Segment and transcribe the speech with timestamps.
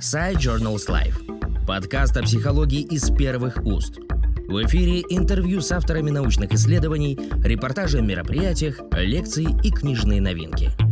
[0.00, 1.64] Side Journals Life.
[1.66, 3.98] Подкаст о психологии из первых уст.
[4.46, 10.70] В эфире интервью с авторами научных исследований, репортажи о мероприятиях, лекции и книжные новинки–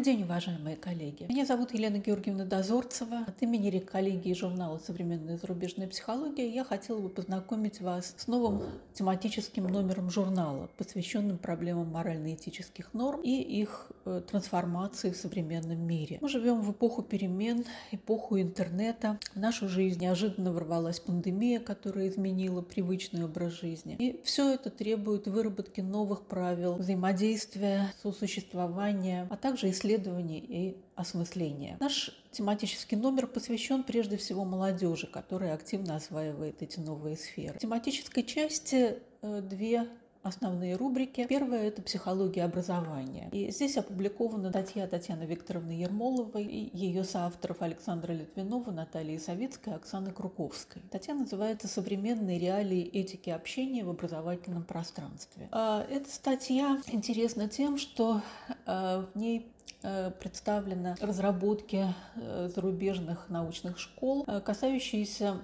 [0.00, 1.26] Добрый день, уважаемые коллеги.
[1.28, 3.18] Меня зовут Елена Георгиевна Дозорцева.
[3.26, 8.62] От имени коллегии журнала «Современная зарубежная психология» я хотела бы познакомить вас с новым
[8.94, 16.16] тематическим номером журнала, посвященным проблемам морально-этических норм и их э, трансформации в современном мире.
[16.22, 19.18] Мы живем в эпоху перемен, эпоху интернета.
[19.34, 23.96] В нашу жизнь неожиданно ворвалась пандемия, которая изменила привычный образ жизни.
[23.98, 31.76] И все это требует выработки новых правил взаимодействия, сосуществования, а также исследований исследований и осмысления.
[31.80, 37.58] Наш тематический номер посвящен прежде всего молодежи, которая активно осваивает эти новые сферы.
[37.58, 39.88] В тематической части э, две
[40.22, 41.26] основные рубрики.
[41.26, 43.28] Первая– это психология образования.
[43.32, 50.12] И здесь опубликована статья Татьяны Викторовны Ермоловой и ее соавторов Александра Литвинова, Натальи Савицкой, Оксаны
[50.12, 50.82] Круковской.
[50.88, 55.48] Статья называется «Современные реалии этики общения в образовательном пространстве».
[55.52, 58.20] А, эта статья интересна тем, что
[58.66, 59.50] э, в ней
[60.20, 61.86] представлены разработки
[62.16, 65.36] э, зарубежных научных школ, э, касающиеся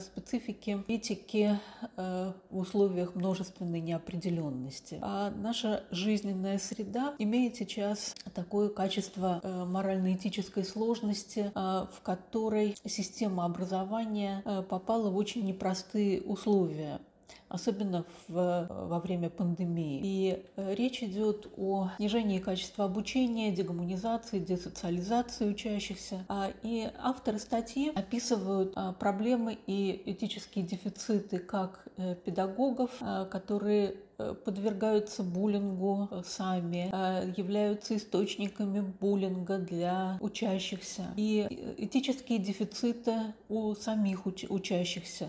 [0.00, 1.60] специфики этики
[1.94, 4.98] в условиях множественной неопределенности.
[5.02, 15.10] А наша жизненная среда имеет сейчас такое качество морально-этической сложности, в которой система образования попала
[15.10, 16.98] в очень непростые условия
[17.48, 20.00] особенно в, во время пандемии.
[20.02, 26.24] И э, речь идет о снижении качества обучения, дегуманизации, десоциализации учащихся.
[26.28, 33.94] А, и авторы статьи описывают а, проблемы и этические дефициты как э, педагогов, а, которые
[34.18, 36.90] э, подвергаются буллингу сами,
[37.38, 41.06] являются источниками буллинга для учащихся.
[41.16, 41.46] И
[41.78, 45.28] этические дефициты у самих учащихся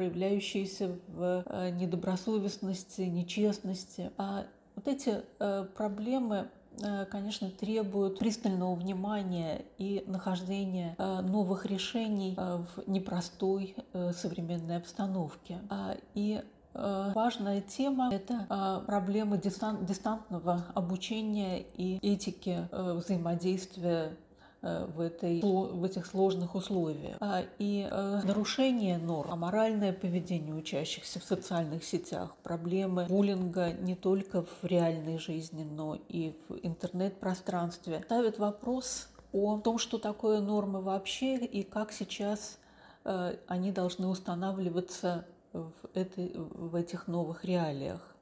[0.00, 4.10] проявляющиеся в э, недобросовестности, нечестности.
[4.16, 6.48] А вот эти э, проблемы
[6.82, 13.76] э, конечно, требуют пристального внимания и нахождения новых решений в непростой
[14.14, 15.58] современной обстановке.
[15.68, 24.16] А, и Важная тема– это проблемы дистантного обучения и этики взаимодействия
[24.62, 27.16] в, этой, в этих сложных условиях.
[27.20, 34.42] А, и э, нарушение норм, аморальное поведение учащихся в социальных сетях, проблемы буллинга не только
[34.42, 41.36] в реальной жизни, но и в интернет-пространстве ставят вопрос о том, что такое нормы вообще
[41.36, 42.58] и как сейчас
[43.04, 48.14] э, они должны устанавливаться в, этой, в этих новых реалиях.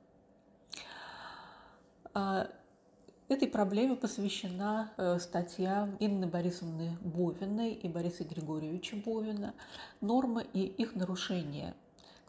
[3.29, 9.53] Этой проблеме посвящена э, статья Инны Борисовны Бовиной и Бориса Григорьевича Бовина
[10.01, 11.75] «Нормы и их нарушения.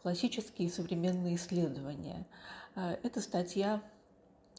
[0.02, 2.28] Классические и современные исследования».
[2.76, 3.82] Э, эта статья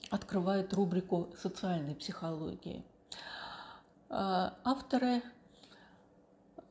[0.09, 2.83] открывает рубрику социальной психологии.
[4.09, 5.23] Э, авторы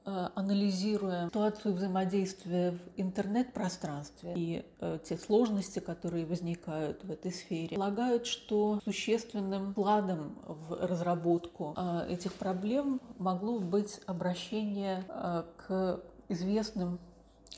[0.06, 8.26] анализируя ситуацию взаимодействия в интернет-пространстве и э, те сложности, которые возникают в этой сфере, полагают,
[8.26, 15.04] что существенным вкладом в разработку э, этих проблем могло быть обращение
[15.68, 17.00] к известным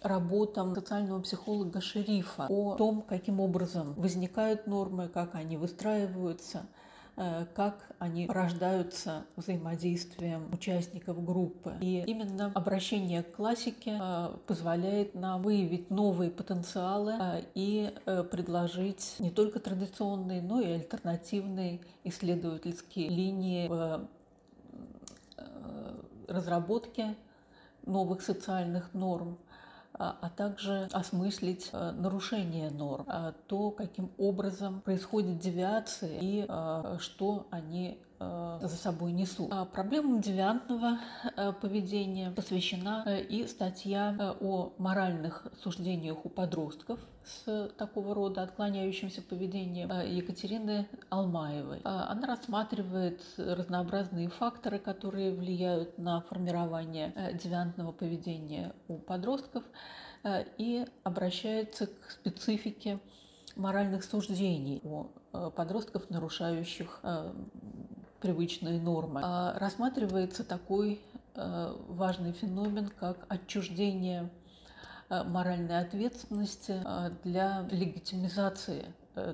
[0.02, 7.92] работам социального психолога Шерифа о том, каким образом возникают нормы, как они выстраиваются– Э, как
[8.00, 11.76] они рождаются взаимодействием участников группы.
[11.82, 17.94] И именно обращение к классике э, позволяет нам выявить новые потенциалы э, и
[18.32, 24.08] предложить не только традиционные, но и альтернативные исследовательские линии в
[26.28, 27.16] разработке
[27.86, 29.38] новых социальных норм–
[30.02, 36.98] а, а также осмыслить э, нарушение норм, а, то, каким образом происходит девиация и а,
[37.00, 38.00] что они
[38.62, 39.52] за собой несут.
[39.72, 41.00] Проблемам девиантного
[41.36, 49.92] э, поведения посвящена и статья о моральных суждениях у подростков с такого рода отклоняющимся поведением
[49.92, 51.82] Екатерины Алмаевой.
[51.84, 59.64] Она рассматривает разнообразные факторы, которые влияют на формирование девиантного поведения у подростков
[60.24, 63.00] Э, и обращается к специфике
[63.56, 64.82] моральных суждений
[65.34, 67.34] э, подростков, нарушающих э,
[68.22, 69.22] привычные нормы.
[69.24, 71.02] А рассматривается такой
[71.36, 74.30] важный феномен, как отчуждение
[75.10, 76.82] моральной ответственности
[77.24, 78.86] для легитимизации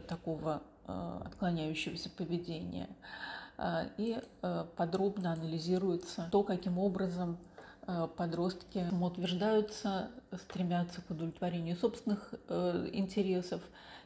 [0.08, 2.88] такого отклоняющегося поведения.
[3.98, 4.20] И
[4.76, 7.38] подробно анализируется то, каким образом
[8.16, 10.10] подростки самоутверждаются,
[10.44, 12.34] стремятся к удовлетворению собственных
[12.94, 13.62] интересов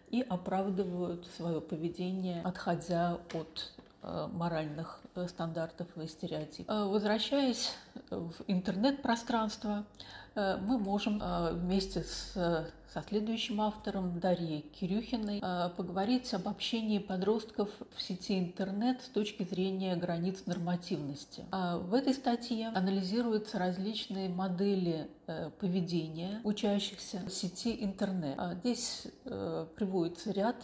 [0.10, 6.90] и оправдывают свое поведение, отходя от моральных стандартов и стереотипов.
[6.90, 7.76] Возвращаясь
[8.10, 9.86] в интернет-пространство,
[10.34, 17.00] Э, мы можем э, вместе с, со следующим автором Дарьей Кирюхиной э, поговорить об общении
[17.00, 21.46] подростков в сети интернет с точки зрения границ нормативности.
[21.52, 25.10] В этой статье анализируются различные модели
[25.60, 28.40] поведения учащихся в сети интернет.
[28.60, 29.08] Здесь
[29.76, 30.56] приводится ряд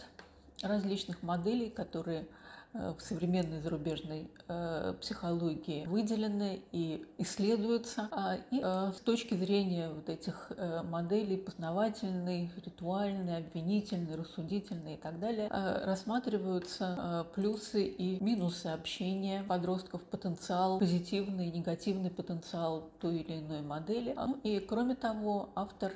[0.62, 8.08] различных моделей, которые Э, в современной зарубежной э, психологии выделены и исследуются.
[8.10, 10.52] А, и э, с точки зрения вот этих
[10.84, 20.78] моделей познавательной, ритуальной, обвинительной, рассудительной и так далее, рассматриваются плюсы и минусы общения подростков, потенциал,
[20.78, 24.14] позитивный и негативный потенциал той или иной модели.
[24.16, 25.92] Ну и кроме того, автор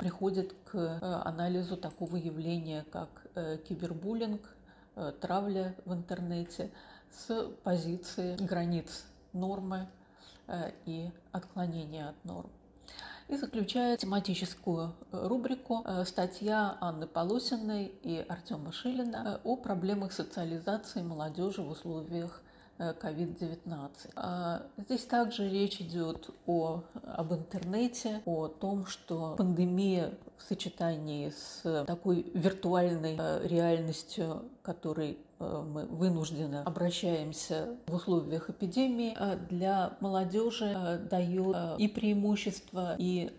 [0.00, 3.08] приходит к анализу такого явления, как
[3.68, 4.59] кибербуллинг, Э,
[5.20, 6.70] травля в интернете
[7.10, 9.88] с позиции границ нормы
[10.46, 12.50] э, и отклонения от норм.
[13.28, 21.62] И заключает тематическую э, рубрику статья Анны Полосиной и Артема Шилина о проблемах социализации молодежи
[21.62, 22.42] в условиях
[22.80, 23.90] COVID-19.
[24.16, 31.84] А здесь также речь идет о, об интернете, о том, что пандемия в сочетании с
[31.86, 41.06] такой виртуальной э, реальностью, которой э, мы вынуждены обращаемся в условиях эпидемии, э, для молодежи
[41.10, 43.32] дает и преимущества, и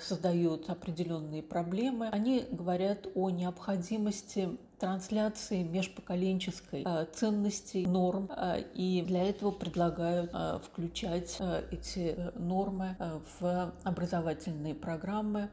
[0.00, 2.08] создает определенные проблемы.
[2.08, 10.58] Они говорят о необходимости трансляции межпоколенческой э, ценностей, норм, э, и для этого предлагают э,
[10.64, 11.38] включать
[11.70, 12.96] эти нормы
[13.40, 15.48] в образовательные программы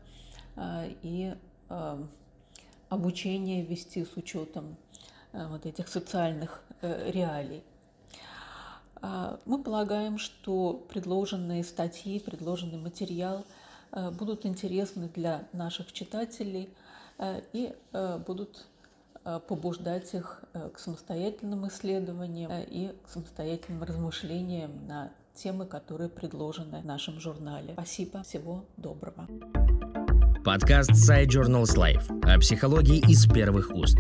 [1.02, 1.34] и
[2.90, 4.78] обучение вести с учетом
[5.32, 7.64] вот этих социальных реалий.
[9.02, 13.44] Мы полагаем, что предложенные статьи, предложенный материал
[13.92, 16.70] будут интересны для наших читателей
[17.54, 17.74] и
[18.28, 18.68] будут
[19.48, 26.82] побуждать их э, к самостоятельным исследованиям э, и к самостоятельным размышлениям на темы, которые предложены
[26.82, 27.74] в нашем журнале.
[27.74, 29.28] Спасибо, всего доброго.
[30.44, 34.00] Подкаст Side Journals Life о психологии из первых уст.